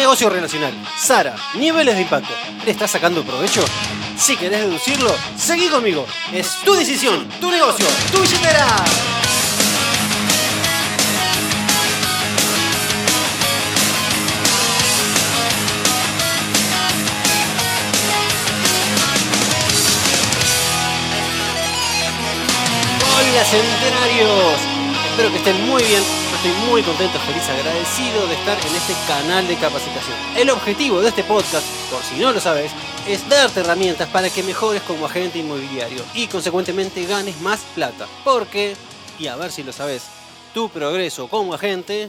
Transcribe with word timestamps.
Negocio 0.00 0.30
relacional. 0.30 0.72
Sara, 0.98 1.36
niveles 1.56 1.94
de 1.94 2.00
impacto. 2.00 2.32
¿Le 2.64 2.70
estás 2.70 2.90
sacando 2.90 3.22
provecho? 3.22 3.62
Si 4.16 4.34
querés 4.34 4.60
deducirlo, 4.60 5.14
seguí 5.36 5.68
conmigo. 5.68 6.06
Es 6.32 6.56
tu 6.64 6.72
decisión, 6.72 7.28
tu 7.38 7.50
negocio, 7.50 7.84
tu 8.10 8.22
billetera. 8.22 8.66
Hola 23.04 23.44
centenarios. 23.44 24.60
Espero 25.10 25.30
que 25.30 25.36
estén 25.36 25.66
muy 25.68 25.82
bien. 25.82 26.19
Estoy 26.42 26.70
muy 26.70 26.82
contento, 26.82 27.18
feliz, 27.18 27.46
agradecido 27.50 28.26
de 28.26 28.32
estar 28.32 28.56
en 28.66 28.74
este 28.74 28.94
canal 29.06 29.46
de 29.46 29.56
capacitación. 29.56 30.16
El 30.38 30.48
objetivo 30.48 31.02
de 31.02 31.10
este 31.10 31.22
podcast, 31.22 31.66
por 31.90 32.02
si 32.02 32.18
no 32.18 32.32
lo 32.32 32.40
sabes, 32.40 32.72
es 33.06 33.28
darte 33.28 33.60
herramientas 33.60 34.08
para 34.08 34.30
que 34.30 34.42
mejores 34.42 34.80
como 34.84 35.04
agente 35.04 35.38
inmobiliario 35.38 36.02
y 36.14 36.28
consecuentemente 36.28 37.04
ganes 37.04 37.38
más 37.42 37.60
plata. 37.74 38.08
Porque, 38.24 38.74
y 39.18 39.26
a 39.26 39.36
ver 39.36 39.52
si 39.52 39.62
lo 39.62 39.70
sabes, 39.74 40.04
tu 40.54 40.70
progreso 40.70 41.28
como 41.28 41.52
agente, 41.52 42.08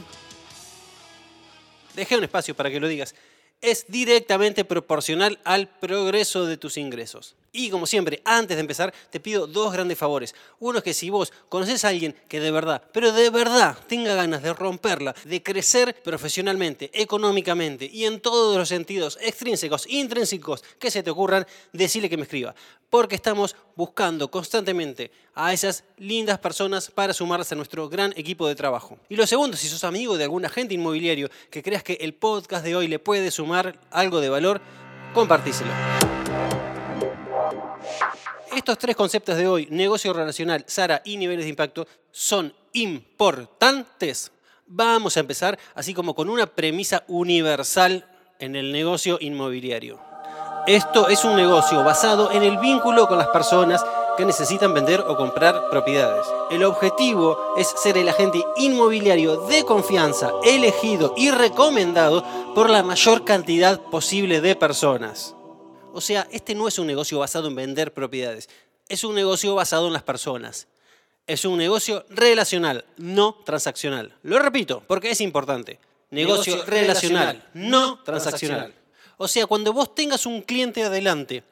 dejé 1.94 2.16
un 2.16 2.24
espacio 2.24 2.56
para 2.56 2.72
que 2.72 2.80
lo 2.80 2.88
digas, 2.88 3.14
es 3.60 3.86
directamente 3.90 4.64
proporcional 4.64 5.40
al 5.44 5.68
progreso 5.68 6.46
de 6.46 6.56
tus 6.56 6.78
ingresos. 6.78 7.36
Y 7.54 7.70
como 7.70 7.86
siempre, 7.86 8.22
antes 8.24 8.56
de 8.56 8.62
empezar, 8.62 8.94
te 9.10 9.20
pido 9.20 9.46
dos 9.46 9.74
grandes 9.74 9.98
favores. 9.98 10.34
Uno 10.60 10.78
es 10.78 10.84
que 10.86 10.94
si 10.94 11.10
vos 11.10 11.34
conoces 11.50 11.84
a 11.84 11.90
alguien 11.90 12.16
que 12.30 12.40
de 12.40 12.50
verdad, 12.50 12.82
pero 12.94 13.12
de 13.12 13.30
verdad 13.30 13.78
tenga 13.88 14.16
ganas 14.16 14.42
de 14.42 14.54
romperla, 14.54 15.14
de 15.26 15.44
crecer 15.44 16.02
profesionalmente, 16.02 16.90
económicamente 16.94 17.90
y 17.92 18.06
en 18.06 18.22
todos 18.22 18.58
los 18.58 18.70
sentidos 18.70 19.18
extrínsecos, 19.22 19.86
intrínsecos 19.88 20.64
que 20.80 20.90
se 20.90 21.04
te 21.04 21.10
ocurran, 21.10 21.46
decirle 21.74 22.10
que 22.10 22.16
me 22.16 22.24
escriba. 22.24 22.56
Porque 22.90 23.16
estamos 23.16 23.56
buscando 23.76 24.32
constantemente 24.32 25.12
a 25.34 25.52
esas 25.52 25.84
lindas 25.98 26.40
personas 26.40 26.90
para 26.90 27.14
sumarse 27.14 27.54
a 27.54 27.58
nuestro 27.58 27.90
gran 27.90 28.14
equipo 28.16 28.48
de 28.48 28.56
trabajo. 28.56 28.98
Y 29.10 29.18
lo 29.18 29.28
segundo, 29.28 29.58
si 29.58 29.68
sos 29.68 29.84
amigo 29.84 30.18
de 30.18 30.24
algún 30.24 30.46
agente 30.46 30.74
inmobiliario 30.74 31.30
que 31.50 31.64
creas 31.64 31.84
que 31.84 31.94
el 32.02 32.14
podcast 32.14 32.64
de 32.64 32.78
hoy 32.78 32.88
le 32.88 33.00
puede 33.00 33.30
sumar 33.30 33.78
algo 33.92 34.22
de 34.22 34.30
valor, 34.30 34.62
compartíselo. 35.14 35.72
Estos 38.56 38.78
tres 38.78 38.98
conceptos 38.98 39.38
de 39.38 39.48
hoy, 39.48 39.68
negocio 39.72 40.12
relacional, 40.12 40.66
Sara 40.68 41.02
y 41.06 41.16
niveles 41.16 41.46
de 41.46 41.50
impacto, 41.50 41.88
son 42.12 42.54
importantes. 42.74 44.30
Vamos 44.68 45.16
a 45.16 45.22
empezar 45.22 45.58
así 45.74 45.94
como 45.94 46.14
con 46.14 46.30
una 46.30 46.46
premisa 46.46 47.04
universal 47.08 48.06
en 48.40 48.58
el 48.58 48.74
negocio 48.74 49.18
inmobiliario. 49.22 50.00
Esto 50.68 51.08
es 51.08 51.24
un 51.24 51.38
negocio 51.38 51.82
basado 51.84 52.30
en 52.32 52.44
el 52.44 52.58
vínculo 52.58 53.08
con 53.08 53.18
las 53.18 53.28
personas 53.28 53.86
que 54.18 54.26
necesitan 54.26 54.74
vender 54.74 55.00
o 55.00 55.16
comprar 55.16 55.70
propiedades. 55.70 56.28
El 56.50 56.66
objetivo 56.66 57.56
es 57.56 57.68
ser 57.68 57.98
el 57.98 58.10
agente 58.10 58.44
inmobiliario 58.58 59.48
de 59.48 59.64
confianza, 59.64 60.32
elegido 60.44 61.14
y 61.16 61.32
recomendado 61.32 62.24
por 62.54 62.70
la 62.70 62.84
mayor 62.84 63.24
cantidad 63.24 63.80
posible 63.80 64.42
de 64.42 64.58
personas. 64.58 65.36
O 65.94 66.02
sea, 66.02 66.28
este 66.32 66.56
no 66.56 66.68
es 66.68 66.80
un 66.80 66.88
negocio 66.88 67.20
basado 67.20 67.48
en 67.48 67.56
vender 67.56 67.94
propiedades, 67.94 68.50
es 68.88 69.04
un 69.04 69.16
negocio 69.16 69.56
basado 69.56 69.88
en 69.88 69.94
las 69.94 70.04
personas. 70.04 70.68
Es 71.28 71.46
un 71.46 71.58
negocio 71.58 72.04
relacional, 72.10 72.84
no 72.98 73.36
transaccional. 73.46 74.14
Lo 74.24 74.40
repito, 74.40 74.84
porque 74.88 75.12
es 75.12 75.22
importante. 75.22 75.80
Negocio, 76.10 76.66
relacional, 76.66 77.48
no 77.54 78.00
transaccional. 78.04 78.74
O 79.18 79.28
sea, 79.28 79.46
cuando 79.46 79.72
vos 79.72 79.96
tengas 79.96 80.26
un 80.26 80.42
cliente 80.42 80.84
adelante, 80.84 81.44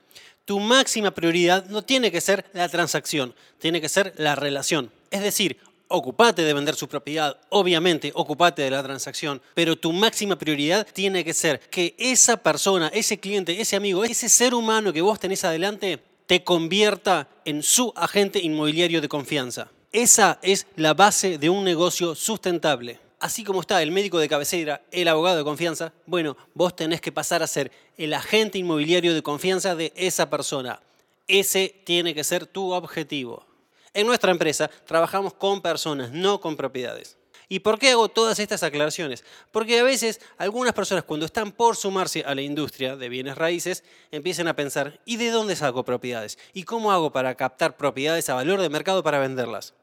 tu 0.44 0.60
máxima 0.60 1.12
prioridad 1.12 1.66
no 1.68 1.84
tiene 1.84 2.12
que 2.12 2.20
ser 2.20 2.44
la 2.54 2.68
transacción, 2.68 3.36
tiene 3.60 3.80
que 3.80 3.88
ser 3.88 4.14
la 4.18 4.36
relación. 4.36 4.92
Es 5.12 5.22
decir, 5.22 5.60
ocupate 5.90 6.44
de 6.44 6.54
vender 6.54 6.76
su 6.76 6.88
propiedad, 6.88 7.38
obviamente 7.50 8.12
ocupate 8.16 8.62
de 8.62 8.72
la 8.72 8.84
transacción, 8.84 9.42
pero 9.54 9.76
tu 9.76 9.92
máxima 9.92 10.38
prioridad 10.38 10.88
tiene 10.94 11.26
que 11.26 11.34
ser 11.34 11.60
que 11.60 11.96
esa 11.98 12.38
persona, 12.38 12.90
ese 12.94 13.20
cliente, 13.20 13.60
ese 13.60 13.76
amigo, 13.76 14.06
ese 14.06 14.30
ser 14.30 14.54
humano 14.54 14.94
que 14.94 15.02
vos 15.02 15.20
tenés 15.20 15.44
adelante, 15.44 16.00
te 16.28 16.44
convierta 16.44 17.28
en 17.44 17.64
su 17.64 17.92
agente 17.96 18.40
inmobiliario 18.40 19.02
de 19.02 19.10
confianza. 19.10 19.72
Esa 19.92 20.40
es 20.44 20.68
la 20.76 20.94
base 20.94 21.40
de 21.40 21.50
un 21.50 21.64
negocio 21.64 22.14
sustentable. 22.14 23.00
Así 23.20 23.44
como 23.44 23.62
está 23.62 23.82
el 23.82 23.92
médico 23.92 24.20
de 24.20 24.30
cabecera, 24.30 24.84
el 24.92 25.08
abogado 25.08 25.38
de 25.38 25.44
confianza, 25.44 25.92
bueno, 26.06 26.38
vos 26.54 26.76
tenés 26.76 27.02
que 27.02 27.12
pasar 27.12 27.42
a 27.42 27.48
ser 27.48 27.72
el 27.98 28.14
agente 28.14 28.60
inmobiliario 28.60 29.14
de 29.16 29.24
confianza 29.24 29.76
de 29.76 29.92
esa 29.96 30.30
persona. 30.30 30.80
Ese 31.28 31.82
tiene 31.84 32.14
que 32.14 32.24
ser 32.24 32.46
tu 32.46 32.72
objetivo. 32.72 33.49
En 34.00 34.08
nuestra 34.08 34.32
empresa 34.32 34.72
trabajamos 34.86 35.34
con 35.34 35.62
personas, 35.62 36.14
no 36.14 36.40
con 36.40 36.56
propiedades. 36.56 37.18
¿Y 37.50 37.60
por 37.60 37.78
qué 37.78 37.92
hago 37.92 38.08
todas 38.08 38.40
estas 38.40 38.64
aclaraciones? 38.64 39.26
Porque 39.52 39.78
a 39.78 39.84
veces 39.84 40.22
algunas 40.38 40.72
personas 40.72 41.04
cuando 41.04 41.26
están 41.26 41.52
por 41.52 41.76
sumarse 41.76 42.24
a 42.26 42.34
la 42.34 42.42
industria 42.42 42.96
de 42.96 43.10
bienes 43.10 43.38
raíces 43.38 43.84
empiezan 44.10 44.48
a 44.48 44.56
pensar, 44.56 45.02
¿y 45.04 45.18
de 45.18 45.32
dónde 45.32 45.58
saco 45.58 45.84
propiedades? 45.84 46.38
¿Y 46.54 46.64
cómo 46.64 46.94
hago 46.94 47.12
para 47.12 47.36
captar 47.36 47.76
propiedades 47.76 48.30
a 48.30 48.36
valor 48.36 48.62
de 48.62 48.70
mercado 48.70 49.04
para 49.04 49.20
venderlas? 49.20 49.74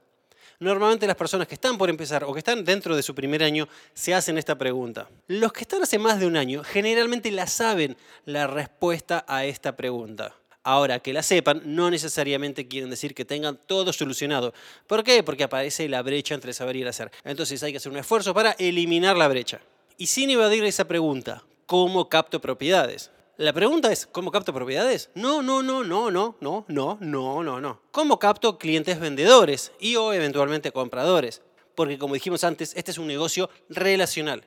Normalmente 0.60 1.06
las 1.06 1.16
personas 1.16 1.46
que 1.46 1.56
están 1.56 1.76
por 1.76 1.90
empezar 1.90 2.24
o 2.24 2.32
que 2.32 2.38
están 2.38 2.64
dentro 2.64 2.96
de 2.96 3.02
su 3.02 3.14
primer 3.14 3.42
año 3.42 3.68
se 3.92 4.14
hacen 4.14 4.38
esta 4.38 4.56
pregunta. 4.56 5.10
Los 5.26 5.52
que 5.52 5.60
están 5.60 5.82
hace 5.82 5.98
más 5.98 6.18
de 6.18 6.26
un 6.26 6.38
año 6.38 6.64
generalmente 6.64 7.30
la 7.30 7.46
saben 7.46 7.98
la 8.24 8.46
respuesta 8.46 9.26
a 9.28 9.44
esta 9.44 9.76
pregunta. 9.76 10.34
Ahora, 10.66 10.98
que 10.98 11.12
la 11.12 11.22
sepan 11.22 11.62
no 11.64 11.92
necesariamente 11.92 12.66
quieren 12.66 12.90
decir 12.90 13.14
que 13.14 13.24
tengan 13.24 13.56
todo 13.68 13.92
solucionado. 13.92 14.52
¿Por 14.88 15.04
qué? 15.04 15.22
Porque 15.22 15.44
aparece 15.44 15.88
la 15.88 16.02
brecha 16.02 16.34
entre 16.34 16.52
saber 16.52 16.74
y 16.74 16.82
hacer. 16.82 17.12
Entonces 17.22 17.62
hay 17.62 17.70
que 17.70 17.76
hacer 17.76 17.92
un 17.92 17.98
esfuerzo 17.98 18.34
para 18.34 18.50
eliminar 18.58 19.16
la 19.16 19.28
brecha. 19.28 19.60
Y 19.96 20.08
sin 20.08 20.28
evadir 20.28 20.64
esa 20.64 20.88
pregunta, 20.88 21.44
¿cómo 21.66 22.08
capto 22.08 22.40
propiedades? 22.40 23.12
La 23.36 23.52
pregunta 23.52 23.92
es, 23.92 24.08
¿cómo 24.08 24.32
capto 24.32 24.52
propiedades? 24.52 25.08
No, 25.14 25.40
no, 25.40 25.62
no, 25.62 25.84
no, 25.84 26.10
no, 26.10 26.34
no, 26.40 26.64
no, 26.66 26.98
no, 27.00 27.42
no, 27.44 27.60
no. 27.60 27.80
¿Cómo 27.92 28.18
capto 28.18 28.58
clientes 28.58 28.98
vendedores 28.98 29.70
y 29.78 29.94
o 29.94 30.12
eventualmente 30.12 30.72
compradores? 30.72 31.42
Porque 31.76 31.96
como 31.96 32.14
dijimos 32.14 32.42
antes, 32.42 32.72
este 32.74 32.90
es 32.90 32.98
un 32.98 33.06
negocio 33.06 33.50
relacional. 33.68 34.42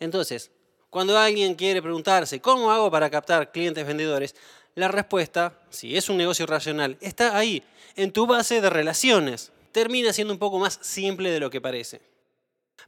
Entonces, 0.00 0.50
cuando 0.92 1.16
alguien 1.18 1.54
quiere 1.54 1.80
preguntarse, 1.80 2.38
¿cómo 2.42 2.70
hago 2.70 2.90
para 2.90 3.08
captar 3.08 3.50
clientes 3.50 3.86
vendedores? 3.86 4.34
La 4.74 4.88
respuesta, 4.88 5.54
si 5.70 5.96
es 5.96 6.08
un 6.08 6.16
negocio 6.16 6.46
racional, 6.46 6.96
está 7.00 7.36
ahí, 7.36 7.62
en 7.96 8.12
tu 8.12 8.26
base 8.26 8.60
de 8.60 8.70
relaciones. 8.70 9.52
Termina 9.72 10.12
siendo 10.12 10.32
un 10.32 10.38
poco 10.38 10.58
más 10.58 10.78
simple 10.82 11.30
de 11.30 11.40
lo 11.40 11.50
que 11.50 11.60
parece. 11.60 12.00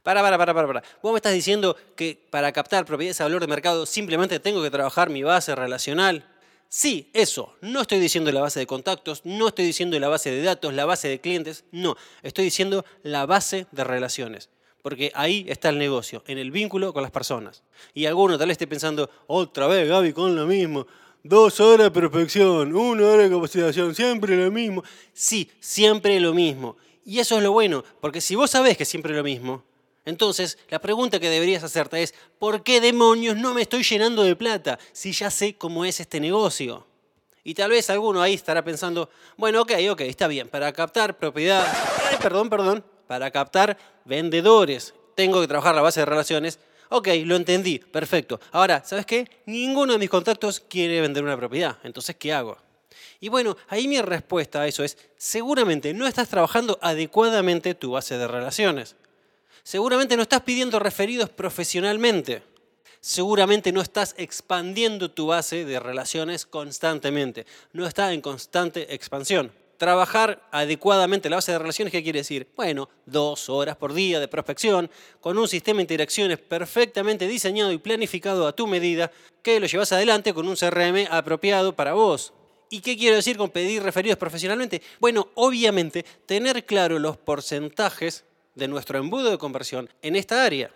Para, 0.03 0.21
para, 0.21 0.37
para, 0.37 0.53
para, 0.53 0.67
para. 0.67 0.83
Vos 1.01 1.13
me 1.13 1.17
estás 1.17 1.33
diciendo 1.33 1.75
que 1.95 2.27
para 2.29 2.51
captar 2.51 2.85
propiedades 2.85 3.21
a 3.21 3.23
valor 3.23 3.41
de 3.41 3.47
mercado 3.47 3.85
simplemente 3.85 4.39
tengo 4.39 4.61
que 4.61 4.69
trabajar 4.69 5.09
mi 5.09 5.23
base 5.23 5.55
relacional. 5.55 6.25
Sí, 6.69 7.09
eso. 7.13 7.55
No 7.61 7.81
estoy 7.81 7.99
diciendo 7.99 8.31
la 8.31 8.41
base 8.41 8.59
de 8.59 8.67
contactos, 8.67 9.21
no 9.23 9.47
estoy 9.47 9.65
diciendo 9.65 9.99
la 9.99 10.07
base 10.07 10.29
de 10.31 10.43
datos, 10.43 10.73
la 10.73 10.85
base 10.85 11.07
de 11.07 11.19
clientes, 11.19 11.63
no. 11.71 11.95
Estoy 12.21 12.45
diciendo 12.45 12.85
la 13.01 13.25
base 13.25 13.67
de 13.71 13.83
relaciones. 13.83 14.49
Porque 14.81 15.11
ahí 15.15 15.45
está 15.47 15.69
el 15.69 15.79
negocio, 15.79 16.23
en 16.27 16.37
el 16.37 16.51
vínculo 16.51 16.93
con 16.93 17.01
las 17.01 17.11
personas. 17.11 17.63
Y 17.95 18.05
alguno 18.05 18.37
tal 18.37 18.49
vez 18.49 18.55
esté 18.55 18.67
pensando, 18.67 19.09
otra 19.25 19.65
vez 19.65 19.89
Gaby 19.89 20.13
con 20.13 20.35
lo 20.35 20.45
mismo. 20.45 20.85
Dos 21.27 21.59
horas 21.59 21.85
de 21.85 21.89
prospección, 21.89 22.75
una 22.75 23.07
hora 23.07 23.23
de 23.23 23.31
capacitación, 23.31 23.95
siempre 23.95 24.37
lo 24.37 24.51
mismo. 24.51 24.83
Sí, 25.11 25.49
siempre 25.59 26.19
lo 26.19 26.35
mismo. 26.35 26.77
Y 27.03 27.17
eso 27.17 27.37
es 27.37 27.41
lo 27.41 27.51
bueno, 27.51 27.83
porque 27.99 28.21
si 28.21 28.35
vos 28.35 28.51
sabés 28.51 28.77
que 28.77 28.85
siempre 28.85 29.15
lo 29.15 29.23
mismo, 29.23 29.63
entonces 30.05 30.59
la 30.69 30.77
pregunta 30.77 31.19
que 31.19 31.31
deberías 31.31 31.63
hacerte 31.63 32.03
es, 32.03 32.13
¿por 32.37 32.61
qué 32.61 32.79
demonios 32.79 33.37
no 33.37 33.55
me 33.55 33.63
estoy 33.63 33.81
llenando 33.81 34.21
de 34.21 34.35
plata 34.35 34.77
si 34.91 35.13
ya 35.13 35.31
sé 35.31 35.55
cómo 35.55 35.83
es 35.83 35.99
este 35.99 36.19
negocio? 36.19 36.85
Y 37.43 37.55
tal 37.55 37.71
vez 37.71 37.89
alguno 37.89 38.21
ahí 38.21 38.35
estará 38.35 38.63
pensando, 38.63 39.09
bueno, 39.35 39.63
ok, 39.63 39.71
ok, 39.89 40.01
está 40.01 40.27
bien, 40.27 40.47
para 40.47 40.71
captar 40.73 41.17
propiedad, 41.17 41.65
perdón, 42.21 42.51
perdón, 42.51 42.85
para 43.07 43.31
captar 43.31 43.79
vendedores, 44.05 44.93
tengo 45.15 45.41
que 45.41 45.47
trabajar 45.47 45.73
la 45.73 45.81
base 45.81 46.01
de 46.01 46.05
relaciones, 46.05 46.59
Ok, 46.89 47.09
lo 47.25 47.35
entendí, 47.35 47.79
perfecto. 47.79 48.39
Ahora, 48.51 48.83
¿sabes 48.85 49.05
qué? 49.05 49.29
Ninguno 49.45 49.93
de 49.93 49.99
mis 49.99 50.09
contactos 50.09 50.59
quiere 50.59 51.01
vender 51.01 51.23
una 51.23 51.37
propiedad, 51.37 51.77
entonces, 51.83 52.15
¿qué 52.15 52.33
hago? 52.33 52.57
Y 53.19 53.29
bueno, 53.29 53.57
ahí 53.69 53.87
mi 53.87 53.99
respuesta 54.01 54.61
a 54.61 54.67
eso 54.67 54.83
es, 54.83 54.97
seguramente 55.17 55.93
no 55.93 56.05
estás 56.05 56.29
trabajando 56.29 56.77
adecuadamente 56.81 57.73
tu 57.73 57.91
base 57.91 58.17
de 58.17 58.27
relaciones. 58.27 58.95
Seguramente 59.63 60.15
no 60.15 60.21
estás 60.21 60.41
pidiendo 60.41 60.77
referidos 60.77 61.29
profesionalmente. 61.29 62.43
Seguramente 62.99 63.71
no 63.71 63.81
estás 63.81 64.13
expandiendo 64.17 65.09
tu 65.09 65.27
base 65.27 65.65
de 65.65 65.79
relaciones 65.79 66.45
constantemente. 66.45 67.45
No 67.73 67.87
está 67.87 68.13
en 68.13 68.21
constante 68.21 68.93
expansión. 68.93 69.51
Trabajar 69.77 70.41
adecuadamente 70.51 71.29
la 71.29 71.37
base 71.37 71.51
de 71.51 71.59
relaciones, 71.59 71.91
¿qué 71.91 72.03
quiere 72.03 72.19
decir? 72.19 72.47
Bueno, 72.55 72.89
dos 73.05 73.49
horas 73.49 73.75
por 73.75 73.93
día 73.93 74.19
de 74.19 74.27
prospección, 74.27 74.89
con 75.19 75.37
un 75.37 75.47
sistema 75.47 75.77
de 75.77 75.83
interacciones 75.83 76.39
perfectamente 76.39 77.27
diseñado 77.27 77.71
y 77.71 77.77
planificado 77.77 78.47
a 78.47 78.55
tu 78.55 78.67
medida, 78.67 79.11
que 79.41 79.59
lo 79.59 79.67
llevas 79.67 79.91
adelante 79.91 80.33
con 80.33 80.47
un 80.47 80.55
CRM 80.55 81.07
apropiado 81.09 81.75
para 81.75 81.93
vos. 81.93 82.33
¿Y 82.69 82.81
qué 82.81 82.97
quiero 82.97 83.15
decir 83.15 83.37
con 83.37 83.51
pedir 83.51 83.83
referidos 83.83 84.17
profesionalmente? 84.17 84.81
Bueno, 84.99 85.29
obviamente, 85.35 86.03
tener 86.25 86.65
claro 86.65 86.99
los 86.99 87.17
porcentajes 87.17 88.23
de 88.55 88.67
nuestro 88.67 88.97
embudo 88.97 89.29
de 89.29 89.37
conversión 89.37 89.89
en 90.01 90.15
esta 90.15 90.43
área. 90.43 90.71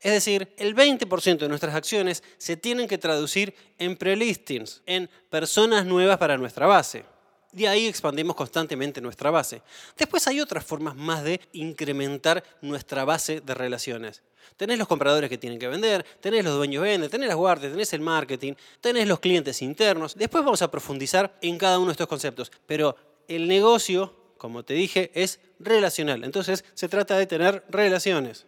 Es 0.00 0.12
decir, 0.12 0.52
el 0.58 0.76
20% 0.76 1.38
de 1.38 1.48
nuestras 1.48 1.74
acciones 1.74 2.22
se 2.36 2.58
tienen 2.58 2.86
que 2.86 2.98
traducir 2.98 3.54
en 3.78 3.96
prelistings, 3.96 4.82
en 4.84 5.08
personas 5.30 5.86
nuevas 5.86 6.18
para 6.18 6.36
nuestra 6.36 6.66
base. 6.66 7.06
De 7.54 7.68
ahí 7.68 7.86
expandimos 7.86 8.34
constantemente 8.34 9.00
nuestra 9.00 9.30
base. 9.30 9.62
Después 9.96 10.26
hay 10.26 10.40
otras 10.40 10.64
formas 10.64 10.96
más 10.96 11.22
de 11.22 11.40
incrementar 11.52 12.42
nuestra 12.60 13.04
base 13.04 13.40
de 13.40 13.54
relaciones. 13.54 14.24
Tenés 14.56 14.76
los 14.76 14.88
compradores 14.88 15.30
que 15.30 15.38
tienen 15.38 15.60
que 15.60 15.68
vender, 15.68 16.04
tenés 16.20 16.44
los 16.44 16.56
dueños 16.56 16.82
venden, 16.82 17.08
tenés 17.08 17.28
las 17.28 17.36
guardias, 17.36 17.70
tenés 17.70 17.92
el 17.92 18.00
marketing, 18.00 18.54
tenés 18.80 19.06
los 19.06 19.20
clientes 19.20 19.62
internos. 19.62 20.16
Después 20.16 20.44
vamos 20.44 20.62
a 20.62 20.70
profundizar 20.70 21.38
en 21.42 21.56
cada 21.56 21.78
uno 21.78 21.86
de 21.86 21.92
estos 21.92 22.08
conceptos. 22.08 22.50
Pero 22.66 22.96
el 23.28 23.46
negocio, 23.46 24.12
como 24.36 24.64
te 24.64 24.74
dije, 24.74 25.12
es 25.14 25.38
relacional. 25.60 26.24
Entonces 26.24 26.64
se 26.74 26.88
trata 26.88 27.16
de 27.16 27.26
tener 27.26 27.64
relaciones. 27.68 28.46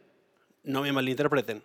No 0.65 0.83
me 0.83 0.91
malinterpreten. 0.91 1.63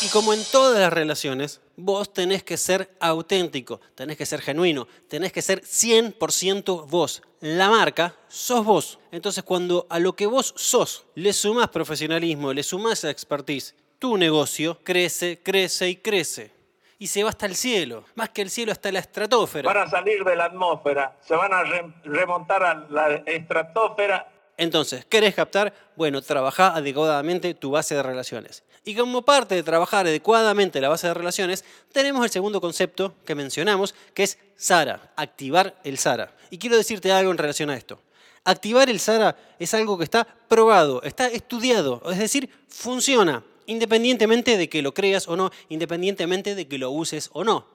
Y 0.00 0.08
como 0.10 0.32
en 0.32 0.44
todas 0.52 0.78
las 0.78 0.92
relaciones, 0.92 1.60
vos 1.76 2.12
tenés 2.12 2.44
que 2.44 2.56
ser 2.56 2.94
auténtico, 3.00 3.80
tenés 3.96 4.16
que 4.16 4.26
ser 4.26 4.40
genuino, 4.40 4.86
tenés 5.08 5.32
que 5.32 5.42
ser 5.42 5.62
100% 5.62 6.86
vos. 6.86 7.22
La 7.40 7.68
marca 7.68 8.14
sos 8.28 8.64
vos. 8.64 9.00
Entonces 9.10 9.42
cuando 9.42 9.86
a 9.90 9.98
lo 9.98 10.14
que 10.14 10.26
vos 10.26 10.54
sos 10.56 11.04
le 11.16 11.32
sumás 11.32 11.68
profesionalismo, 11.68 12.52
le 12.52 12.62
sumás 12.62 13.02
expertise, 13.04 13.74
tu 13.98 14.16
negocio 14.16 14.78
crece, 14.84 15.40
crece 15.42 15.88
y 15.88 15.96
crece. 15.96 16.52
Y 17.00 17.08
se 17.08 17.24
va 17.24 17.30
hasta 17.30 17.46
el 17.46 17.56
cielo, 17.56 18.04
más 18.14 18.28
que 18.30 18.42
el 18.42 18.50
cielo 18.50 18.70
hasta 18.70 18.92
la 18.92 19.00
estratosfera. 19.00 19.72
Van 19.72 19.88
a 19.88 19.90
salir 19.90 20.22
de 20.22 20.36
la 20.36 20.44
atmósfera, 20.44 21.16
se 21.26 21.34
van 21.34 21.52
a 21.52 21.64
remontar 22.04 22.62
a 22.62 22.86
la 22.88 23.22
estratosfera 23.26 24.28
entonces, 24.58 25.04
¿querés 25.04 25.36
captar? 25.36 25.72
Bueno, 25.94 26.20
trabaja 26.20 26.74
adecuadamente 26.74 27.54
tu 27.54 27.70
base 27.70 27.94
de 27.94 28.02
relaciones. 28.02 28.64
Y 28.88 28.94
como 28.94 29.20
parte 29.20 29.54
de 29.54 29.62
trabajar 29.62 30.06
adecuadamente 30.06 30.80
la 30.80 30.88
base 30.88 31.06
de 31.06 31.12
relaciones, 31.12 31.62
tenemos 31.92 32.24
el 32.24 32.30
segundo 32.30 32.58
concepto 32.58 33.14
que 33.26 33.34
mencionamos, 33.34 33.94
que 34.14 34.22
es 34.22 34.38
SARA, 34.56 35.12
activar 35.14 35.78
el 35.84 35.98
SARA. 35.98 36.34
Y 36.48 36.56
quiero 36.56 36.74
decirte 36.74 37.12
algo 37.12 37.30
en 37.30 37.36
relación 37.36 37.68
a 37.68 37.76
esto. 37.76 38.00
Activar 38.44 38.88
el 38.88 38.98
SARA 38.98 39.36
es 39.58 39.74
algo 39.74 39.98
que 39.98 40.04
está 40.04 40.24
probado, 40.24 41.02
está 41.02 41.26
estudiado, 41.26 42.00
es 42.10 42.16
decir, 42.16 42.48
funciona, 42.66 43.44
independientemente 43.66 44.56
de 44.56 44.70
que 44.70 44.80
lo 44.80 44.94
creas 44.94 45.28
o 45.28 45.36
no, 45.36 45.50
independientemente 45.68 46.54
de 46.54 46.66
que 46.66 46.78
lo 46.78 46.90
uses 46.90 47.28
o 47.34 47.44
no. 47.44 47.66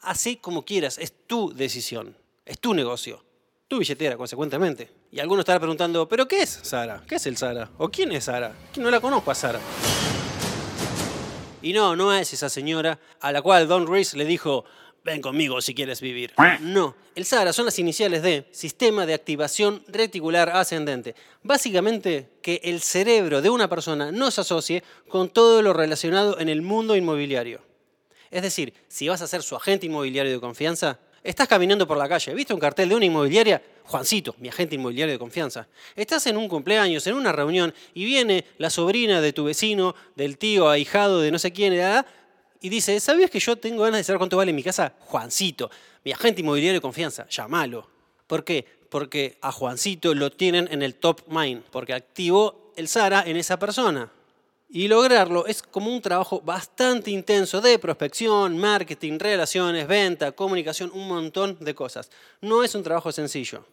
Así 0.00 0.36
como 0.36 0.64
quieras, 0.64 0.98
es 0.98 1.12
tu 1.26 1.52
decisión, 1.52 2.16
es 2.46 2.60
tu 2.60 2.74
negocio 2.74 3.24
tu 3.70 3.78
billetera, 3.78 4.16
consecuentemente. 4.16 4.90
Y 5.12 5.20
algunos 5.20 5.42
estarán 5.42 5.60
preguntando, 5.60 6.08
¿pero 6.08 6.26
qué 6.26 6.42
es 6.42 6.58
Sara? 6.60 7.04
¿Qué 7.06 7.14
es 7.14 7.26
el 7.26 7.36
Sara? 7.36 7.70
¿O 7.78 7.88
quién 7.88 8.10
es 8.10 8.24
Sara? 8.24 8.52
No 8.76 8.90
la 8.90 8.98
conozco 8.98 9.30
a 9.30 9.34
Sara. 9.36 9.60
Y 11.62 11.72
no, 11.72 11.94
no 11.96 12.12
es 12.12 12.32
esa 12.32 12.48
señora 12.48 12.98
a 13.20 13.32
la 13.32 13.42
cual 13.42 13.68
Don 13.68 13.86
Reese 13.86 14.16
le 14.16 14.24
dijo, 14.24 14.64
ven 15.04 15.20
conmigo 15.20 15.60
si 15.60 15.74
quieres 15.74 16.00
vivir. 16.00 16.32
No, 16.60 16.94
el 17.14 17.24
SARA 17.24 17.52
son 17.52 17.66
las 17.66 17.78
iniciales 17.78 18.22
de 18.22 18.46
Sistema 18.50 19.06
de 19.06 19.14
Activación 19.14 19.82
Reticular 19.88 20.48
Ascendente. 20.50 21.14
Básicamente 21.42 22.28
que 22.42 22.60
el 22.64 22.80
cerebro 22.80 23.42
de 23.42 23.50
una 23.50 23.68
persona 23.68 24.10
no 24.10 24.30
se 24.30 24.40
asocie 24.40 24.82
con 25.08 25.28
todo 25.28 25.62
lo 25.62 25.72
relacionado 25.72 26.38
en 26.38 26.48
el 26.48 26.62
mundo 26.62 26.96
inmobiliario. 26.96 27.60
Es 28.30 28.42
decir, 28.42 28.72
si 28.88 29.08
vas 29.08 29.22
a 29.22 29.26
ser 29.26 29.42
su 29.42 29.56
agente 29.56 29.86
inmobiliario 29.86 30.32
de 30.32 30.40
confianza, 30.40 30.98
Estás 31.22 31.48
caminando 31.48 31.86
por 31.86 31.98
la 31.98 32.08
calle, 32.08 32.32
¿viste 32.32 32.54
un 32.54 32.60
cartel 32.60 32.88
de 32.88 32.94
una 32.94 33.04
inmobiliaria? 33.04 33.62
Juancito, 33.84 34.34
mi 34.38 34.48
agente 34.48 34.76
inmobiliario 34.76 35.12
de 35.12 35.18
confianza. 35.18 35.68
Estás 35.94 36.26
en 36.26 36.38
un 36.38 36.48
cumpleaños, 36.48 37.06
en 37.06 37.14
una 37.14 37.30
reunión, 37.30 37.74
y 37.92 38.06
viene 38.06 38.46
la 38.56 38.70
sobrina 38.70 39.20
de 39.20 39.34
tu 39.34 39.44
vecino, 39.44 39.94
del 40.16 40.38
tío, 40.38 40.70
ahijado, 40.70 41.20
de 41.20 41.30
no 41.30 41.38
sé 41.38 41.52
quién, 41.52 41.74
y 42.62 42.68
dice, 42.70 42.98
¿sabes 43.00 43.30
que 43.30 43.38
yo 43.38 43.56
tengo 43.56 43.82
ganas 43.82 44.00
de 44.00 44.04
saber 44.04 44.18
cuánto 44.18 44.38
vale 44.38 44.54
mi 44.54 44.62
casa? 44.62 44.94
Juancito, 45.00 45.70
mi 46.04 46.12
agente 46.12 46.40
inmobiliario 46.40 46.78
de 46.78 46.82
confianza, 46.82 47.26
llámalo. 47.28 47.86
¿Por 48.26 48.42
qué? 48.42 48.64
Porque 48.88 49.36
a 49.42 49.52
Juancito 49.52 50.14
lo 50.14 50.30
tienen 50.30 50.68
en 50.70 50.80
el 50.80 50.94
top 50.94 51.20
mind, 51.28 51.64
porque 51.70 51.92
activó 51.92 52.72
el 52.76 52.88
Sara 52.88 53.24
en 53.26 53.36
esa 53.36 53.58
persona. 53.58 54.10
Y 54.72 54.86
lograrlo 54.86 55.46
es 55.46 55.64
como 55.64 55.92
un 55.92 56.00
trabajo 56.00 56.40
bastante 56.42 57.10
intenso 57.10 57.60
de 57.60 57.76
prospección, 57.80 58.56
marketing, 58.56 59.18
relaciones, 59.18 59.88
venta, 59.88 60.30
comunicación, 60.30 60.92
un 60.94 61.08
montón 61.08 61.56
de 61.58 61.74
cosas. 61.74 62.08
No 62.40 62.62
es 62.62 62.76
un 62.76 62.84
trabajo 62.84 63.10
sencillo. 63.10 63.64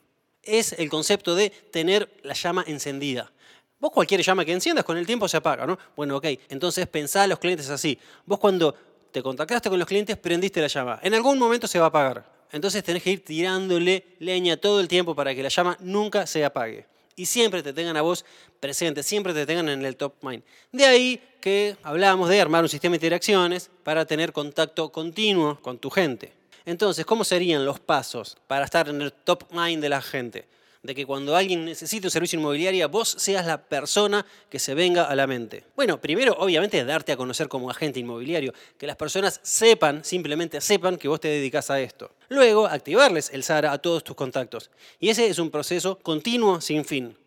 Es 0.41 0.73
el 0.73 0.89
concepto 0.89 1.35
de 1.35 1.51
tener 1.51 2.09
la 2.23 2.33
llama 2.33 2.63
encendida. 2.65 3.31
Vos 3.79 3.91
cualquier 3.91 4.23
llama 4.23 4.43
que 4.43 4.53
enciendas 4.53 4.83
con 4.83 4.97
el 4.97 5.05
tiempo 5.05 5.27
se 5.27 5.37
apaga, 5.37 5.67
¿no? 5.67 5.77
Bueno, 5.95 6.17
ok, 6.17 6.25
entonces 6.49 6.87
pensá 6.87 7.21
a 7.21 7.27
los 7.27 7.37
clientes 7.37 7.69
así. 7.69 7.99
Vos 8.25 8.39
cuando 8.39 8.73
te 9.11 9.21
contactaste 9.21 9.69
con 9.69 9.77
los 9.77 9.87
clientes 9.87 10.17
prendiste 10.17 10.61
la 10.61 10.67
llama. 10.67 10.99
En 11.03 11.13
algún 11.13 11.37
momento 11.37 11.67
se 11.67 11.77
va 11.77 11.85
a 11.85 11.89
apagar. 11.89 12.25
Entonces 12.51 12.83
tenés 12.83 13.03
que 13.03 13.11
ir 13.11 13.23
tirándole 13.23 14.15
leña 14.17 14.57
todo 14.57 14.79
el 14.79 14.87
tiempo 14.87 15.13
para 15.13 15.35
que 15.35 15.43
la 15.43 15.49
llama 15.49 15.77
nunca 15.79 16.25
se 16.25 16.43
apague 16.43 16.87
y 17.17 17.25
siempre 17.25 17.61
te 17.61 17.73
tengan 17.73 17.97
a 17.97 18.01
vos 18.01 18.23
presente, 18.61 19.03
siempre 19.03 19.33
te 19.33 19.45
tengan 19.45 19.67
en 19.67 19.83
el 19.83 19.97
top 19.97 20.13
mind. 20.21 20.43
De 20.71 20.85
ahí 20.85 21.21
que 21.41 21.75
hablábamos 21.83 22.29
de 22.29 22.39
armar 22.39 22.63
un 22.63 22.69
sistema 22.69 22.93
de 22.93 22.97
interacciones 22.97 23.69
para 23.83 24.05
tener 24.05 24.31
contacto 24.31 24.89
continuo 24.91 25.59
con 25.61 25.79
tu 25.79 25.89
gente. 25.89 26.31
Entonces, 26.63 27.05
¿cómo 27.05 27.23
serían 27.23 27.65
los 27.65 27.79
pasos 27.79 28.37
para 28.47 28.65
estar 28.65 28.87
en 28.87 29.01
el 29.01 29.11
top 29.11 29.51
mind 29.51 29.81
de 29.81 29.89
la 29.89 30.01
gente? 30.01 30.47
De 30.87 30.95
que 30.95 31.05
cuando 31.05 31.35
alguien 31.35 31.65
necesite 31.65 32.07
un 32.07 32.11
servicio 32.11 32.39
inmobiliario, 32.39 32.87
vos 32.87 33.09
seas 33.09 33.45
la 33.45 33.61
persona 33.61 34.25
que 34.49 34.57
se 34.57 34.73
venga 34.73 35.03
a 35.03 35.15
la 35.17 35.27
mente. 35.27 35.65
Bueno, 35.75 35.99
primero, 35.99 36.37
obviamente, 36.39 36.85
darte 36.85 37.11
a 37.11 37.17
conocer 37.17 37.49
como 37.49 37.69
agente 37.69 37.99
inmobiliario, 37.99 38.53
que 38.77 38.87
las 38.87 38.95
personas 38.95 39.41
sepan, 39.43 40.05
simplemente 40.05 40.61
sepan 40.61 40.95
que 40.95 41.09
vos 41.09 41.19
te 41.19 41.27
dedicas 41.27 41.69
a 41.69 41.81
esto. 41.81 42.11
Luego, 42.29 42.67
activarles 42.67 43.31
el 43.33 43.43
SARA 43.43 43.73
a 43.73 43.79
todos 43.79 44.05
tus 44.05 44.15
contactos. 44.15 44.71
Y 44.97 45.09
ese 45.09 45.27
es 45.27 45.39
un 45.39 45.51
proceso 45.51 45.99
continuo 45.99 46.61
sin 46.61 46.85
fin. 46.85 47.17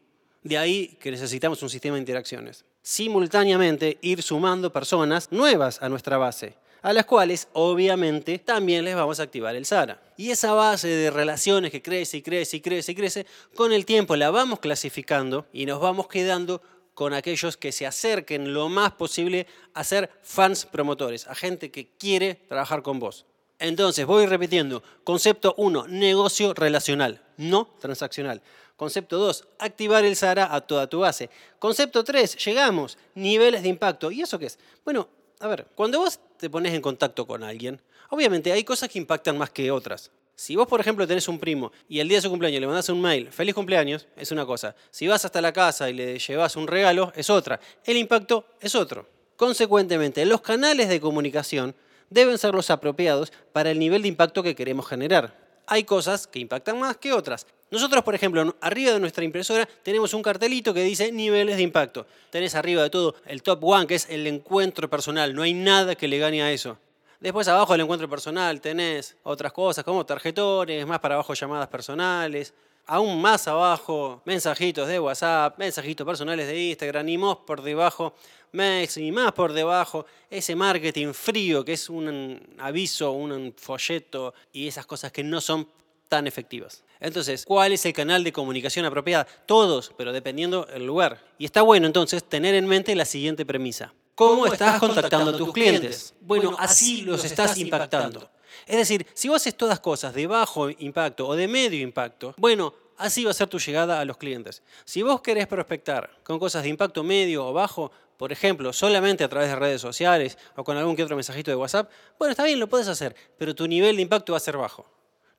De 0.43 0.57
ahí 0.57 0.97
que 0.99 1.11
necesitamos 1.11 1.63
un 1.63 1.69
sistema 1.69 1.97
de 1.97 2.01
interacciones. 2.01 2.65
Simultáneamente, 2.81 3.99
ir 4.01 4.23
sumando 4.23 4.73
personas 4.73 5.31
nuevas 5.31 5.83
a 5.83 5.91
nuestra 5.91 6.17
base 6.17 6.55
a 6.83 6.93
las 6.93 7.05
cuales 7.05 7.49
obviamente 7.53 8.39
también 8.39 8.85
les 8.85 8.95
vamos 8.95 9.21
a 9.21 9.25
activar 9.25 9.55
el 9.55 9.67
SARA. 9.67 10.01
Y 10.17 10.31
esa 10.31 10.53
base 10.53 10.89
de 10.89 11.11
relaciones 11.11 11.71
que 11.71 11.83
crece 11.83 12.19
y 12.19 12.23
crece 12.23 12.59
y 12.59 12.61
crece 12.61 12.93
y 12.93 12.95
crece, 12.95 13.27
con 13.55 13.73
el 13.73 13.85
tiempo 13.85 14.17
la 14.17 14.31
vamos 14.31 14.61
clasificando 14.61 15.47
y 15.53 15.67
nos 15.67 15.81
vamos 15.81 16.09
quedando 16.09 16.63
con 16.95 17.15
aquellos 17.15 17.57
que 17.57 17.73
se 17.73 17.87
acerquen 17.87 18.53
lo 18.53 18.69
más 18.69 18.93
posible 18.93 19.47
a 19.75 19.85
ser 19.85 20.11
fans 20.23 20.67
promotores, 20.67 21.27
a 21.29 21.35
gente 21.35 21.71
que 21.71 21.89
quiere 21.99 22.35
trabajar 22.49 22.83
con 22.83 22.99
vos. 22.99 23.25
Entonces, 23.59 24.07
voy 24.07 24.27
repitiendo. 24.27 24.83
Concepto 25.05 25.55
1, 25.59 25.89
negocio 25.89 26.55
relacional, 26.55 27.23
no 27.37 27.67
transaccional. 27.79 28.43
Concepto 28.77 29.19
2, 29.19 29.47
activar 29.59 30.05
el 30.07 30.17
SARA 30.17 30.55
a 30.55 30.63
toda 30.63 30.87
tu 30.89 31.01
base. 31.01 31.29
Concepto 31.59 32.03
3, 32.03 32.43
llegamos, 32.43 32.97
niveles 33.15 33.63
de 33.63 33.69
impacto. 33.69 34.11
¿Y 34.11 34.23
eso 34.23 34.39
qué 34.39 34.47
es? 34.47 34.59
Bueno, 34.85 35.07
a 35.39 35.47
ver, 35.47 35.67
cuando 35.75 35.99
vos 35.99 36.19
te 36.41 36.51
pones 36.51 36.75
en 36.75 36.81
contacto 36.81 37.27
con 37.27 37.45
alguien, 37.45 37.81
obviamente 38.09 38.51
hay 38.51 38.65
cosas 38.65 38.89
que 38.89 38.99
impactan 38.99 39.39
más 39.39 39.51
que 39.51 39.71
otras. 39.71 40.11
Si 40.35 40.57
vos, 40.57 40.67
por 40.67 40.81
ejemplo, 40.81 41.07
tenés 41.07 41.29
un 41.29 41.39
primo 41.39 41.71
y 41.87 42.01
el 42.01 42.09
día 42.09 42.17
de 42.17 42.23
su 42.23 42.31
cumpleaños 42.31 42.63
le 42.63 42.67
mandás 42.67 42.89
un 42.89 43.01
mail, 43.01 43.31
feliz 43.31 43.55
cumpleaños, 43.55 44.07
es 44.17 44.33
una 44.33 44.47
cosa. 44.47 44.75
Si 44.91 45.07
vas 45.07 45.23
hasta 45.25 45.43
la 45.43 45.53
casa 45.53 45.91
y 45.91 45.93
le 45.93 46.19
llevas 46.19 46.57
un 46.57 46.67
regalo, 46.67 47.13
es 47.15 47.29
otra. 47.29 47.61
El 47.85 47.99
impacto 47.99 48.47
es 48.59 48.75
otro. 48.75 49.07
Consecuentemente, 49.37 50.25
los 50.25 50.41
canales 50.41 50.89
de 50.89 50.99
comunicación 50.99 51.75
deben 52.09 52.39
ser 52.39 52.55
los 52.55 52.71
apropiados 52.71 53.33
para 53.53 53.71
el 53.71 53.79
nivel 53.79 54.01
de 54.01 54.09
impacto 54.09 54.43
que 54.43 54.55
queremos 54.55 54.89
generar. 54.89 55.40
Hay 55.73 55.85
cosas 55.85 56.27
que 56.27 56.41
impactan 56.41 56.81
más 56.81 56.97
que 56.97 57.13
otras. 57.13 57.47
Nosotros, 57.71 58.03
por 58.03 58.17
ejemplo, 58.17 58.57
arriba 58.61 58.91
de 58.91 58.99
nuestra 58.99 59.23
impresora 59.23 59.69
tenemos 59.85 60.13
un 60.15 60.21
cartelito 60.21 60.75
que 60.75 60.83
dice 60.83 61.13
niveles 61.13 61.57
de 61.59 61.63
impacto. 61.63 62.09
Tenés 62.31 62.57
arriba 62.57 62.83
de 62.83 62.91
todo 62.91 63.15
el 63.25 63.41
top 63.45 63.63
one, 63.63 63.87
que 63.87 63.95
es 63.95 64.09
el 64.11 64.27
encuentro 64.27 64.91
personal. 64.91 65.33
No 65.33 65.43
hay 65.43 65.55
nada 65.55 65.95
que 65.95 66.09
le 66.09 66.19
gane 66.19 66.43
a 66.43 66.51
eso. 66.51 66.77
Después 67.21 67.47
abajo 67.47 67.75
del 67.75 67.83
encuentro 67.83 68.11
personal 68.11 68.61
tenés 68.61 69.17
otras 69.23 69.53
cosas 69.53 69.85
como 69.85 70.05
tarjetones, 70.05 70.85
más 70.89 70.99
para 70.99 71.15
abajo 71.15 71.35
llamadas 71.35 71.69
personales. 71.69 72.53
Aún 72.87 73.23
más 73.23 73.47
abajo, 73.47 74.23
mensajitos 74.25 74.89
de 74.89 74.99
WhatsApp, 74.99 75.57
mensajitos 75.57 76.05
personales 76.05 76.49
de 76.49 76.61
Instagram 76.71 77.09
y 77.09 77.17
más 77.17 77.37
por 77.47 77.63
debajo, 77.63 78.13
mails 78.53 78.97
y 78.97 79.11
más 79.13 79.33
por 79.33 79.53
debajo, 79.53 80.07
ese 80.29 80.55
marketing 80.55 81.13
frío 81.13 81.65
que 81.65 81.75
es 81.75 81.89
un 81.89 82.41
aviso, 82.59 83.13
un 83.13 83.55
folleto 83.57 84.35
y 84.53 84.69
esas 84.69 84.87
cosas 84.87 85.13
que 85.13 85.23
no 85.25 85.41
son 85.41 85.69
tan 86.09 86.27
efectivas. 86.27 86.83
Entonces, 86.99 87.47
¿cuál 87.47 87.73
es 87.73 87.87
el 87.87 87.93
canal 87.93 88.23
de 88.25 88.33
comunicación 88.33 88.85
apropiada? 88.85 89.27
Todos, 89.47 89.93
pero 89.97 90.13
dependiendo 90.13 90.67
el 90.69 90.85
lugar. 90.85 91.23
Y 91.39 91.47
está 91.47 91.63
bueno 91.63 91.87
entonces 91.87 92.23
tener 92.25 92.55
en 92.55 92.67
mente 92.67 92.95
la 92.95 93.05
siguiente 93.05 93.47
premisa. 93.47 93.95
¿Cómo 94.15 94.47
estás 94.47 94.79
contactando 94.79 95.31
a 95.31 95.37
tus 95.37 95.53
clientes? 95.53 96.15
Bueno, 96.21 96.55
así 96.59 97.03
los 97.03 97.25
estás 97.25 97.57
impactando. 97.57 98.29
Es 98.67 98.77
decir, 98.77 99.07
si 99.15 99.29
vos 99.29 99.37
haces 99.37 99.57
todas 99.57 99.81
cosas 99.81 100.13
de 100.13 100.27
bajo 100.27 100.69
impacto 100.69 101.27
o 101.27 101.35
de 101.35 101.49
medio 101.49 101.81
impacto, 101.81 102.35
bueno, 102.37 102.75
así 103.01 103.25
va 103.25 103.33
a 103.33 103.35
ser 103.35 103.49
tu 103.49 103.59
llegada 103.59 104.01
a 104.01 104.05
los 104.05 104.17
clientes. 104.17 104.63
Si 104.85 105.03
vos 105.03 105.21
querés 105.21 105.47
prospectar 105.47 106.11
con 106.23 106.39
cosas 106.39 106.63
de 106.63 106.69
impacto 106.69 107.03
medio 107.03 107.47
o 107.47 107.53
bajo, 107.53 107.91
por 108.17 108.33
ejemplo, 108.33 108.73
solamente 108.73 109.25
a 109.25 109.29
través 109.29 109.49
de 109.49 109.57
redes 109.57 109.81
sociales 109.81 110.39
o 110.55 110.63
con 110.63 110.77
algún 110.77 110.95
que 110.95 111.03
otro 111.03 111.17
mensajito 111.17 111.51
de 111.51 111.57
WhatsApp, 111.57 111.91
bueno, 112.19 112.33
está 112.33 112.45
bien, 112.45 112.61
lo 112.61 112.69
puedes 112.69 112.87
hacer, 112.87 113.17
pero 113.39 113.55
tu 113.55 113.67
nivel 113.67 113.97
de 113.97 114.03
impacto 114.03 114.33
va 114.33 114.37
a 114.37 114.41
ser 114.41 114.57
bajo. 114.57 114.87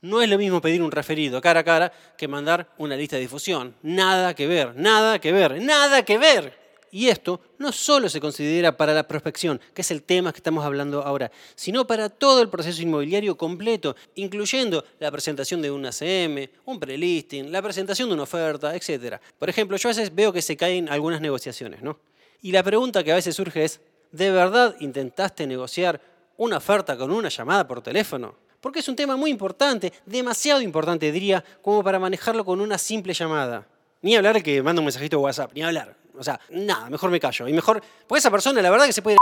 No 0.01 0.21
es 0.21 0.29
lo 0.29 0.39
mismo 0.39 0.61
pedir 0.61 0.81
un 0.81 0.91
referido 0.91 1.39
cara 1.41 1.59
a 1.59 1.63
cara 1.63 1.93
que 2.17 2.27
mandar 2.27 2.67
una 2.79 2.95
lista 2.95 3.17
de 3.17 3.21
difusión. 3.21 3.75
Nada 3.83 4.33
que 4.33 4.47
ver, 4.47 4.75
nada 4.75 5.19
que 5.19 5.31
ver, 5.31 5.61
nada 5.61 6.03
que 6.03 6.17
ver. 6.17 6.60
Y 6.91 7.07
esto 7.07 7.39
no 7.57 7.71
solo 7.71 8.09
se 8.09 8.19
considera 8.19 8.75
para 8.75 8.93
la 8.93 9.07
prospección, 9.07 9.61
que 9.73 9.81
es 9.81 9.91
el 9.91 10.03
tema 10.03 10.33
que 10.33 10.39
estamos 10.39 10.65
hablando 10.65 11.01
ahora, 11.03 11.31
sino 11.55 11.87
para 11.87 12.09
todo 12.09 12.41
el 12.41 12.49
proceso 12.49 12.81
inmobiliario 12.81 13.37
completo, 13.37 13.95
incluyendo 14.15 14.83
la 14.99 15.09
presentación 15.09 15.61
de 15.61 15.71
un 15.71 15.85
ACM, 15.85 16.49
un 16.65 16.79
prelisting, 16.79 17.49
la 17.49 17.61
presentación 17.61 18.09
de 18.09 18.15
una 18.15 18.23
oferta, 18.23 18.75
etc. 18.75 19.15
Por 19.39 19.49
ejemplo, 19.49 19.77
yo 19.77 19.87
a 19.87 19.93
veces 19.93 20.13
veo 20.13 20.33
que 20.33 20.41
se 20.41 20.57
caen 20.57 20.89
algunas 20.89 21.21
negociaciones, 21.21 21.81
¿no? 21.81 21.97
Y 22.41 22.51
la 22.51 22.63
pregunta 22.63 23.03
que 23.03 23.13
a 23.13 23.15
veces 23.15 23.35
surge 23.35 23.63
es, 23.63 23.79
¿de 24.11 24.29
verdad 24.31 24.75
intentaste 24.81 25.47
negociar 25.47 26.01
una 26.37 26.57
oferta 26.57 26.97
con 26.97 27.11
una 27.11 27.29
llamada 27.29 27.65
por 27.67 27.81
teléfono? 27.81 28.35
Porque 28.59 28.79
es 28.79 28.87
un 28.89 28.95
tema 28.95 29.15
muy 29.15 29.31
importante, 29.31 29.93
demasiado 30.05 30.61
importante 30.61 31.11
diría, 31.11 31.43
como 31.61 31.83
para 31.83 31.99
manejarlo 31.99 32.43
con 32.43 32.59
una 32.59 32.77
simple 32.77 33.13
llamada. 33.13 33.67
Ni 34.01 34.15
hablar 34.15 34.41
que 34.43 34.61
manda 34.61 34.81
un 34.81 34.85
mensajito 34.85 35.17
de 35.17 35.23
WhatsApp, 35.23 35.51
ni 35.53 35.61
hablar. 35.61 36.00
O 36.17 36.23
sea, 36.23 36.39
nada, 36.49 36.89
mejor 36.89 37.09
me 37.09 37.19
callo. 37.19 37.47
Y 37.47 37.53
mejor, 37.53 37.81
porque 38.07 38.19
esa 38.19 38.31
persona 38.31 38.61
la 38.61 38.69
verdad 38.69 38.85
que 38.85 38.93
se 38.93 39.01
puede... 39.01 39.17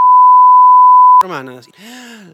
Hermana. 1.22 1.60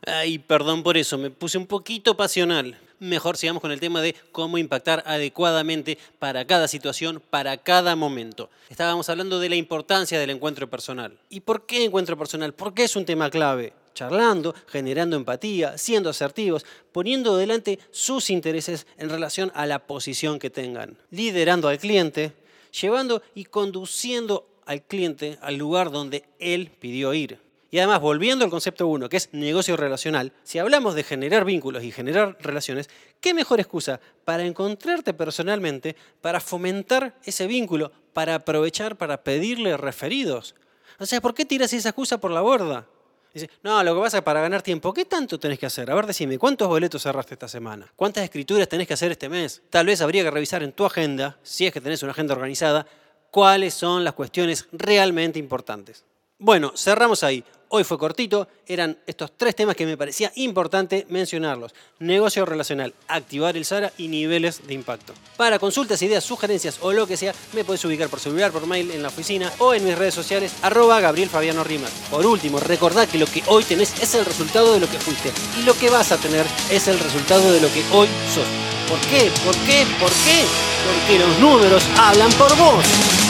Ay, 0.06 0.38
perdón 0.38 0.84
por 0.84 0.96
eso, 0.96 1.18
me 1.18 1.32
puse 1.32 1.58
un 1.58 1.66
poquito 1.66 2.16
pasional. 2.16 2.80
Mejor 3.00 3.36
sigamos 3.36 3.62
con 3.62 3.72
el 3.72 3.80
tema 3.80 4.02
de 4.02 4.16
cómo 4.32 4.58
impactar 4.58 5.04
adecuadamente 5.08 5.98
para 6.20 6.46
cada 6.46 6.68
situación, 6.68 7.22
para 7.30 7.58
cada 7.58 7.96
momento. 7.96 8.50
Estábamos 8.70 9.10
hablando 9.10 9.40
de 9.40 9.50
la 9.50 9.56
importancia 9.56 10.20
del 10.20 10.30
encuentro 10.30 10.70
personal. 10.70 11.18
¿Y 11.30 11.42
por 11.42 11.66
qué 11.66 11.84
encuentro 11.84 12.18
personal? 12.18 12.54
Porque 12.54 12.84
es 12.84 12.96
un 12.96 13.06
tema 13.06 13.30
clave. 13.30 13.74
Charlando, 13.96 14.54
generando 14.68 15.16
empatía, 15.16 15.78
siendo 15.78 16.10
asertivos, 16.10 16.66
poniendo 16.92 17.38
delante 17.38 17.80
sus 17.92 18.30
intereses 18.30 18.86
en 18.98 19.10
relación 19.10 19.52
a 19.56 19.66
la 19.66 19.88
posición 19.88 20.38
que 20.38 20.50
tengan, 20.50 20.98
liderando 21.12 21.70
al 21.70 21.80
cliente, 21.80 22.34
llevando 22.82 23.22
y 23.34 23.46
conduciendo 23.46 24.48
al 24.66 24.84
cliente 24.84 25.38
al 25.42 25.56
lugar 25.56 25.92
donde 25.92 26.26
él 26.40 26.72
pidió 26.80 27.14
ir. 27.14 27.40
Y 27.72 27.80
además, 27.80 28.00
volviendo 28.00 28.46
al 28.46 28.52
concepto 28.52 28.88
1, 28.88 29.10
que 29.10 29.18
es 29.18 29.30
negocio 29.34 29.76
relacional, 29.76 30.32
si 30.44 30.60
hablamos 30.60 30.96
de 30.96 31.04
generar 31.04 31.44
vínculos 31.44 31.84
y 31.84 31.92
generar 31.92 32.38
relaciones, 32.40 32.90
¿qué 33.20 33.34
mejor 33.34 33.60
excusa 33.60 34.00
para 34.24 34.46
encontrarte 34.46 35.14
personalmente, 35.14 35.96
para 36.22 36.40
fomentar 36.40 37.20
ese 37.26 37.48
vínculo, 37.48 37.92
para 38.14 38.36
aprovechar, 38.36 38.96
para 38.96 39.24
pedirle 39.24 39.76
referidos? 39.76 40.56
O 41.00 41.06
sea, 41.06 41.20
¿por 41.20 41.34
qué 41.34 41.44
tiras 41.44 41.74
esa 41.74 41.90
excusa 41.90 42.18
por 42.18 42.32
la 42.32 42.42
borda? 42.42 42.88
Dice, 43.36 43.50
no, 43.64 43.84
lo 43.84 43.94
que 43.94 44.00
pasa 44.00 44.18
es 44.20 44.24
para 44.24 44.40
ganar 44.40 44.62
tiempo, 44.62 44.94
¿qué 44.94 45.04
tanto 45.04 45.38
tenés 45.38 45.60
que 45.60 45.66
hacer? 45.66 45.92
A 45.92 45.96
ver, 45.96 46.06
decime, 46.06 46.40
¿cuántos 46.40 46.70
boletos 46.70 47.04
cerraste 47.04 47.34
esta 47.34 47.50
semana? 47.50 47.86
¿Cuántas 47.94 48.24
escrituras 48.24 48.70
tenés 48.70 48.88
que 48.88 48.94
hacer 48.94 49.12
este 49.12 49.28
mes? 49.28 49.62
Tal 49.70 49.88
vez 49.88 50.00
habría 50.00 50.24
que 50.24 50.32
revisar 50.32 50.64
en 50.64 50.72
tu 50.72 50.86
agenda, 50.86 51.38
si 51.44 51.68
es 51.68 51.74
que 51.74 51.82
tenés 51.82 52.02
una 52.02 52.14
agenda 52.14 52.34
organizada, 52.34 52.88
cuáles 53.32 53.74
son 53.74 54.06
las 54.06 54.14
cuestiones 54.14 54.70
realmente 54.72 55.38
importantes. 55.38 56.06
Bueno, 56.40 56.72
cerramos 56.78 57.24
ahí. 57.24 57.44
Hoy 57.70 57.84
fue 57.84 57.98
cortito, 57.98 58.48
eran 58.68 58.98
estos 59.08 59.32
tres 59.36 59.56
temas 59.56 59.76
que 59.76 59.86
me 59.86 59.98
parecía 59.98 60.32
importante 60.36 61.06
mencionarlos. 61.10 61.74
Negocio 62.00 62.46
relacional, 62.46 62.94
activar 63.08 63.58
el 63.58 63.66
SARA 63.66 63.92
y 63.98 64.08
niveles 64.08 64.68
de 64.68 64.74
impacto. 64.74 65.14
Para 65.36 65.58
consultas, 65.58 66.02
ideas, 66.02 66.24
sugerencias 66.24 66.78
o 66.82 66.94
lo 66.94 67.08
que 67.08 67.18
sea, 67.18 67.34
me 67.54 67.64
puedes 67.64 67.84
ubicar 67.84 68.08
por 68.10 68.20
celular, 68.20 68.52
por 68.52 68.68
mail, 68.68 68.92
en 68.92 69.02
la 69.02 69.08
oficina 69.08 69.52
o 69.60 69.74
en 69.74 69.84
mis 69.84 69.98
redes 69.98 70.14
sociales, 70.14 70.54
arroba 70.62 71.00
Gabriel 71.00 71.30
Fabiano 71.30 71.64
Rimas. 71.64 71.92
Por 72.12 72.26
último, 72.26 72.60
recordad 72.60 73.08
que 73.08 73.18
lo 73.18 73.26
que 73.26 73.44
hoy 73.48 73.64
tenés 73.64 74.00
es 74.02 74.14
el 74.14 74.26
resultado 74.26 74.74
de 74.74 74.80
lo 74.80 74.90
que 74.90 75.00
fuiste 75.00 75.32
y 75.60 75.64
lo 75.64 75.74
que 75.74 75.90
vas 75.90 76.12
a 76.12 76.18
tener 76.18 76.46
es 76.70 76.88
el 76.88 77.00
resultado 77.00 77.52
de 77.52 77.62
lo 77.62 77.68
que 77.70 77.84
hoy 77.92 78.08
sos. 78.34 78.46
¿Por 78.88 79.00
qué? 79.10 79.32
¿Por 79.44 79.56
qué? 79.66 79.86
¿Por 80.00 80.12
qué? 80.12 80.46
Porque 80.86 81.20
los 81.20 81.40
números 81.40 81.84
hablan 81.98 82.32
por 82.34 82.56
vos. 82.58 83.25